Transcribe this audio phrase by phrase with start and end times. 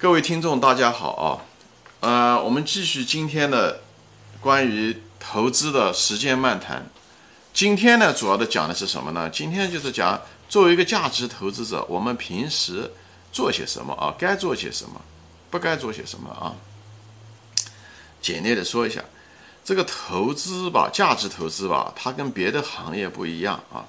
[0.00, 1.42] 各位听众，大家好啊！
[1.98, 3.80] 呃，我们继续今天的
[4.40, 6.88] 关于投资的时间漫谈。
[7.52, 9.28] 今天呢，主要的讲的是什么呢？
[9.28, 12.92] 今天就是讲作为一个价值投资者，我们平时
[13.32, 14.14] 做些什么啊？
[14.16, 15.00] 该做些什么？
[15.50, 16.54] 不该做些什么啊？
[18.22, 19.02] 简略的说一下，
[19.64, 23.84] 这个投资吧，价值投资吧，它跟别的行业不一样啊。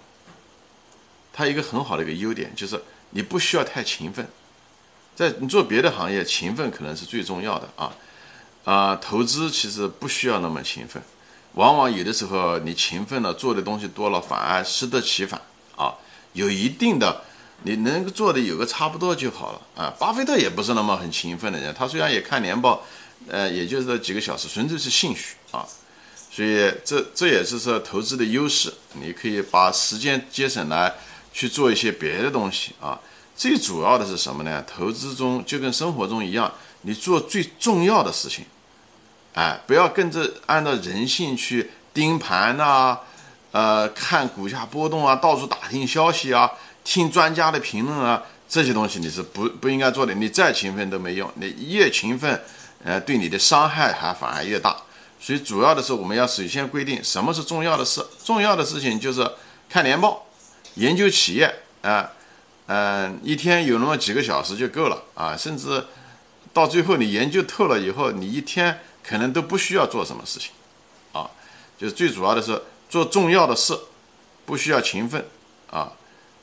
[1.31, 2.81] 它一个很好的一个优点就是
[3.11, 4.27] 你不需要太勤奋。
[5.19, 7.91] 在你做别的行业，勤奋可能是最重要的啊，
[8.63, 11.03] 啊，投资其实不需要那么勤奋，
[11.55, 15.41] 往往有的时候你勤奋了，做的东西多了，反而适得其反
[15.75, 15.93] 啊，
[16.31, 17.23] 有一定的，
[17.63, 19.93] 你能做的有个差不多就好了啊。
[19.99, 22.85] 巴菲特也不是那么很勤奋的人，他虽然也看年报，
[23.27, 25.67] 呃，也就是几个小时，纯粹是兴趣啊，
[26.31, 30.95] 所以这这也是说投资的优势，你可以把时间节省来
[31.33, 32.97] 去做一些别的东西啊。
[33.39, 34.61] 最主要的是什么呢？
[34.67, 38.43] 投资中就跟生活中一样，你做最重要的事情，
[39.33, 42.99] 哎，不要跟着按照人性去盯盘呐，
[43.53, 46.51] 呃，看股价波动啊，到处打听消息啊，
[46.83, 50.13] 听专家的评论啊，这些东西你是不不应该做的。
[50.13, 52.41] 你再勤奋都没用，你越勤奋，
[52.83, 54.75] 呃，对你的伤害还反而越大。
[55.17, 59.25] 所以主要的是我们要首先规定什么是重要的事，重要的事情就是
[59.69, 60.25] 看年报，
[60.73, 61.49] 研究企业
[61.81, 62.11] 啊。
[62.71, 65.83] 嗯，一天有那么几个小时就够了啊，甚至
[66.53, 70.51] 到最后你研究透了以后，你一天可能都不需要做什么事情，
[71.11, 71.31] 啊，
[71.79, 73.75] 就是最主要的是做重要的事，
[74.45, 75.25] 不需要勤奋
[75.71, 75.91] 啊，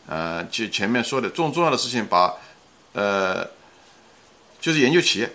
[0.08, 2.34] 呃，就前面说的重重要的事情，把
[2.92, 3.48] 呃，
[4.60, 5.32] 就是研究企业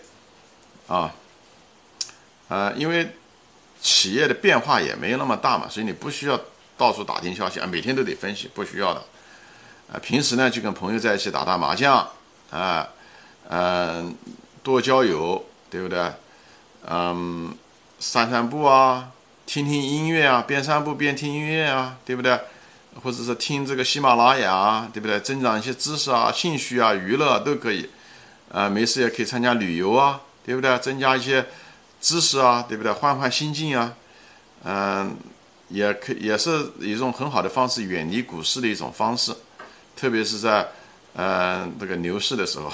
[0.88, 1.16] 啊，
[2.50, 3.16] 呃，因为
[3.82, 6.38] 企业的变化也没有那么大嘛，所以你不需要
[6.78, 9.02] 到处打听消息啊，每天都得分析，不需要的。
[9.92, 12.08] 啊，平时呢就跟朋友在一起打打麻将，
[12.50, 12.88] 啊，
[13.50, 14.16] 嗯，
[14.64, 16.12] 多交友，对不对？
[16.88, 17.56] 嗯，
[18.00, 19.12] 散散步啊，
[19.46, 22.40] 听听音乐啊，边散步边听音乐啊，对不对？
[23.04, 25.20] 或者是听这个喜马拉雅啊，对不对？
[25.20, 27.90] 增长一些知识啊、兴趣啊、娱乐都可以。
[28.52, 30.78] 啊，没事也可以参加旅游啊，对不对？
[30.80, 31.46] 增加一些
[32.02, 32.92] 知识啊，对不对？
[32.92, 33.94] 换换心境啊，
[34.66, 35.16] 嗯，
[35.70, 39.34] 也可也是一种很好的方式，远离股市的一种方式。
[39.96, 40.68] 特别是在，
[41.16, 42.72] 嗯，这个牛市的时候，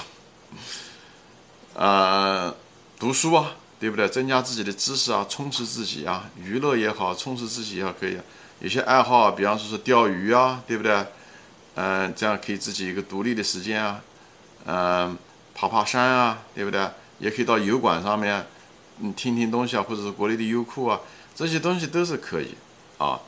[1.74, 2.54] 呃，
[2.98, 4.08] 读书啊，对不对？
[4.08, 8.18] 增加自己的知识啊，充实自己啊，娱乐也好，充实自己也好，可以。
[8.60, 11.06] 有些爱好，比方说是钓鱼啊，对不对？
[11.74, 14.00] 嗯，这样可以自己一个独立的时间啊，
[14.64, 15.16] 嗯，
[15.54, 16.88] 爬爬山啊，对不对？
[17.18, 18.46] 也可以到油管上面，
[19.00, 20.98] 嗯，听听东西啊，或者是国内的优酷啊，
[21.34, 22.54] 这些东西都是可以
[22.96, 23.20] 啊。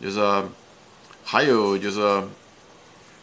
[0.00, 0.44] 就是
[1.24, 2.22] 还有就是。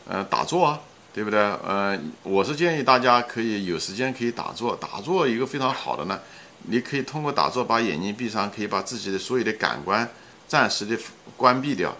[0.07, 0.79] 呃，打坐啊，
[1.13, 1.39] 对不对？
[1.39, 4.75] 呃，我是建议大家可以有时间可以打坐。
[4.75, 6.19] 打坐一个非常好的呢，
[6.63, 10.07] 你可以通过打坐把眼睛闭上，可以把自己的所有的感官
[10.47, 10.97] 暂时的
[11.37, 11.95] 关闭掉。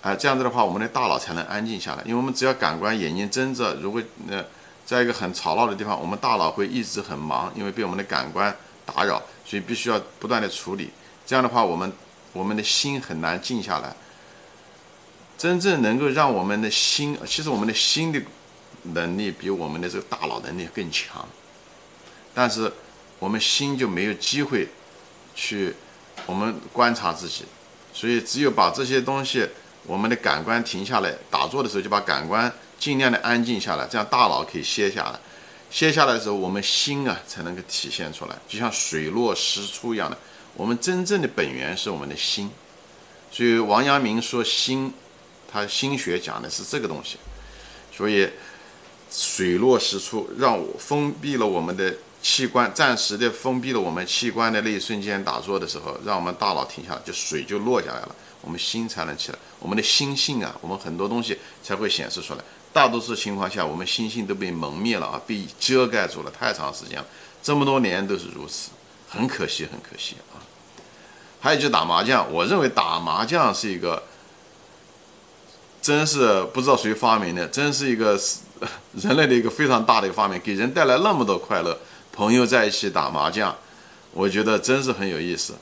[0.00, 2.02] 啊，这样子的话，我们的大脑才能安静下来。
[2.04, 4.00] 因为我们只要感官眼睛睁着，如果
[4.30, 4.44] 呃
[4.86, 8.54] 在一个很吵闹的地方，我们大脑会一直很忙，因为被我们的感官
[8.86, 10.90] 打扰，所以必须要不断的处理。
[11.26, 11.92] 这样的话，我们
[12.32, 13.94] 我们的心很难静下来。
[15.38, 18.20] 真正能够让我们的心，其实我们的心的
[18.82, 21.24] 能力比我们的这个大脑能力更强，
[22.34, 22.72] 但是
[23.20, 24.68] 我们心就没有机会
[25.36, 25.72] 去
[26.26, 27.44] 我们观察自己，
[27.92, 29.48] 所以只有把这些东西，
[29.84, 35.20] 我们的感官停下来，打坐的时候就把感官尽量的安静下来，这样大脑可以歇下来，
[35.70, 40.18] 歇下来的时候，我们心啊才能够体现出来，就像水落石出一样的，
[40.54, 42.50] 我们真正的本源是我们的心，
[43.30, 44.92] 所以王阳明说心。
[45.50, 47.16] 他心学讲的是这个东西，
[47.90, 48.28] 所以
[49.10, 62.40] 水落石出，让我封闭了我们的器官，暂时的封闭了我们器官的那一瞬间，打坐的时候，让我们大脑停下来，就水就落下来了，我们心才能起来，我们的心性啊，我们很多东西才会显示出来。
[62.70, 67.06] 大多数情况下，我们心性都被蒙灭了啊，被遮盖住了，太长时间了，
[67.42, 68.68] 这么多年都是如此，
[69.08, 70.44] 很可惜，很可惜啊。
[71.40, 74.02] 还有就打麻将，我认为打麻将是一个。
[75.88, 78.20] 真是不知道谁发明的，真是一个
[78.92, 81.78] 人类的一个非常大的一个发明，给人带来那么多快乐。
[82.12, 83.56] 朋友在一起打麻将，
[84.12, 85.54] 我觉得真是很有意思。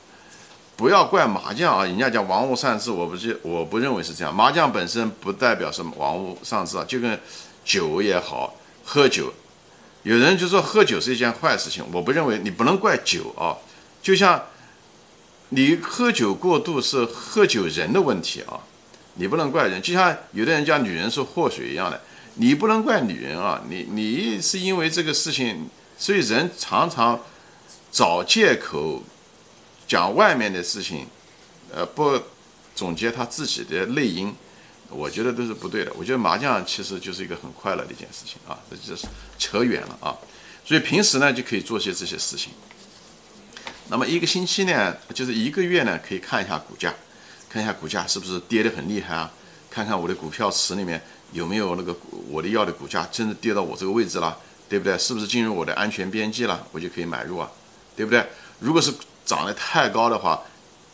[0.75, 4.35] 不要怪麻将啊，人家讲玩物丧志，我不是我不认为是这样。
[4.35, 7.17] 麻将本身不代表什么玩物丧志啊，就跟
[7.65, 9.33] 酒也好，喝酒，
[10.03, 13.55] 有人就说喝酒是一件坏事情，我不认为，你不能怪酒啊。
[14.03, 14.43] 就像
[15.51, 18.59] 你喝酒过度是喝酒人的问题啊。
[19.17, 22.01] 你不能怪人，就像有的人讲女人是祸水一样的，
[22.35, 25.69] 你不能怪女人啊，你你是因为这个事情，
[25.99, 27.19] 所以人常常
[27.91, 29.03] 找借口
[29.89, 31.07] 讲外面的事情，
[31.75, 32.21] 呃，不
[32.75, 34.35] 总结他自己的内因，
[34.91, 35.93] 我觉得都是不对的。
[35.97, 39.07] 我觉得麻将其实就是一个很快乐的一件事情啊，这就是
[39.39, 40.15] 扯远了啊。
[40.65, 42.53] 所以平时呢就可以做些这些事情。
[43.89, 46.93] 那么一个星期呢，就是一个月呢，可以看一下股价，
[47.57, 49.33] 看一下股价是不是跌得很厉害啊？
[49.71, 51.97] 看看我的股票池里面有没有那个
[52.29, 54.37] 我的要的股价真的跌到我这个位置了。
[54.69, 54.99] 对不对？
[54.99, 56.67] 是不是进入我的安全边际了？
[56.73, 57.49] 我就可以买入啊，
[57.95, 58.27] 对不对？
[58.59, 58.93] 如果是
[59.25, 60.43] 涨得太高的话，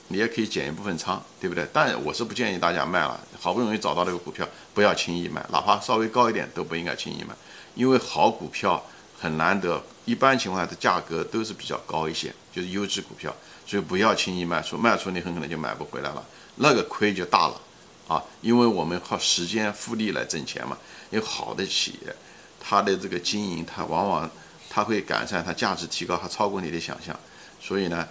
[0.09, 1.67] 你也可以减一部分仓，对不对？
[1.73, 3.19] 但我是不建议大家卖了。
[3.41, 7.35] 好不容易找到这个股票，不要轻易卖，哪怕稍微高一点都不应该轻易卖，
[7.75, 8.85] 因为好股票
[9.19, 13.35] 很难得，一般情况下的价格都是比较高一些，就是优质股票，
[13.67, 16.23] 所以不要轻易卖出，卖出你很可能就买不回来了，
[16.63, 17.61] 那个亏就大了
[18.09, 18.23] 啊！
[18.41, 20.79] 因为我们靠时间复利来挣钱嘛，
[21.11, 22.15] 有好的企业。
[22.65, 24.31] 它的这个经营，它往往
[24.71, 27.19] 它会改善，它价值提高，它超过你的想象。
[27.61, 28.09] 所以呢，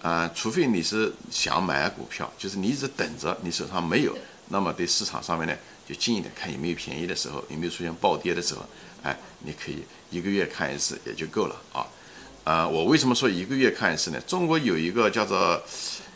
[0.00, 4.16] 啊，除非你是想买股票，就是你一直等着，你手上没有，
[4.48, 5.54] 那么对市场上面呢，
[5.88, 8.64] 就近一点看有没有便宜的时候，有没有出现暴跌的时候，
[9.02, 11.86] 哎，你可以一个月看一次也就够了啊。
[12.44, 14.20] 啊，我为什么说一个月看一次呢？
[14.26, 15.60] 中国有一个叫做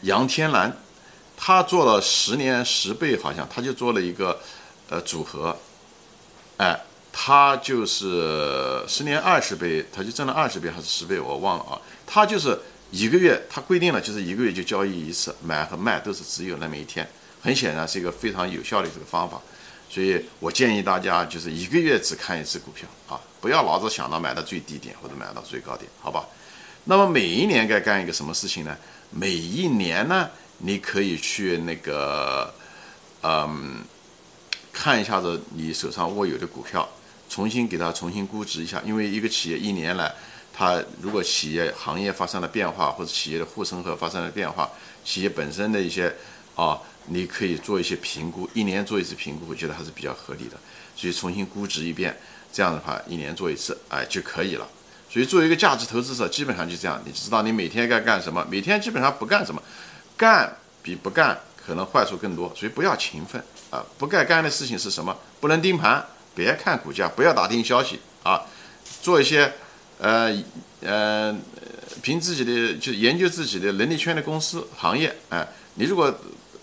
[0.02, 0.75] 杨天蓝，
[1.37, 4.40] 他做了十年十倍，好像他就做了一个
[4.88, 5.56] 呃组合，
[6.56, 6.81] 哎。
[7.14, 11.79] 他就是十年二十倍，他就挣了二十倍还是十倍，我忘了啊。
[12.06, 12.58] 他就是
[12.90, 17.06] 一个月，他规定了就是一个月就交易一次，买和卖都是只有那么一天。
[17.43, 19.38] 很显然是一个非常有效的这个方法，
[19.90, 26.25] 所以我建议大家就是一个月只看一次股票啊，不要老是想到买到最低点或者买到最高点，好吧？
[26.84, 28.75] 那么每一年该干一个什么事情呢？
[29.11, 30.31] 每一年呢，
[30.62, 32.52] 你可以去那个，
[33.22, 33.84] 嗯，
[34.72, 36.88] 看一下子你手上握有的股票。
[37.28, 40.14] 重新给它重新估值一下，因为一个企业一年来，
[40.52, 44.70] 它如果企业行业发生了变化，或者企业的护城河发生了变化，
[45.02, 46.14] 企业本身的一些
[46.54, 50.58] 啊，你可以做一些评估，一年做一次评估，我觉得还是比较合理的。
[50.94, 52.14] 所以重新估值一遍，
[52.52, 54.68] 这样的话一年做一次，哎就可以了。
[55.08, 59.62] 所以作为一个价值投资者，基本上就这样，你知道你每天该干什么，每天基本上不干什么，
[60.22, 63.84] 干比不干可能坏处更多，所以不要勤奋啊。
[63.98, 65.16] 不该干的事情是什么？
[65.40, 66.06] 不能盯盘。
[66.34, 68.40] 别看股价，不要打听消息啊，
[69.02, 69.52] 做一些，
[69.98, 70.32] 呃
[70.80, 71.36] 呃，
[72.02, 76.14] 凭自己的就研究自己的能力圈的公司行业，哎，你如果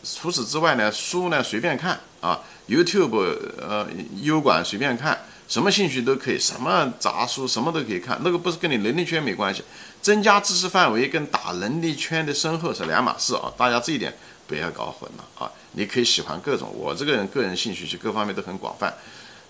[0.03, 3.15] 除此之外呢，书呢随便看啊，YouTube
[3.59, 3.87] 呃
[4.23, 9.63] 优管随便看，什么兴趣都可以，什么杂书什么都可以看，那个不是跟你能力圈没关系，
[10.01, 14.15] 增加知识范围跟打能力圈的深厚是两码事啊，大家这一点
[14.47, 18.93] 不要搞混了啊，你可以喜欢各种，我这个人个人兴趣就各方面都很广泛。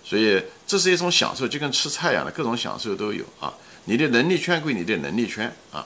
[0.02, 3.54] 所以这是一种享受，就跟吃菜一样的，各种享受都有啊。
[3.84, 5.86] 你的能力圈归你的能力圈啊，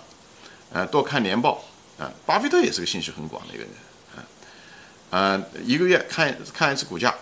[0.72, 1.62] 呃，多看年报
[1.98, 2.10] 啊。
[2.26, 3.72] 巴菲特也是个兴趣很广的一个人
[4.16, 4.24] 啊，
[5.10, 7.14] 呃，一个月看看一次股价，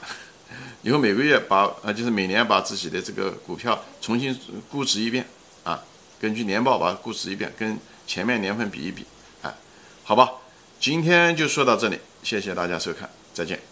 [0.83, 4.37] 以后每个月把呃就是每年把自己的这个股票重新
[4.69, 5.25] 估值一遍
[5.63, 5.81] 啊，
[6.19, 9.05] 根据年报把它估值一遍，跟前面年份比一比
[9.41, 9.53] 啊，
[10.03, 10.31] 好吧。
[10.79, 13.70] 今天就说到这里，谢谢大家收看，再见。